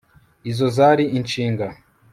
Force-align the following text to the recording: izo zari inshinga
izo 0.51 0.67
zari 0.77 1.05
inshinga 1.17 1.67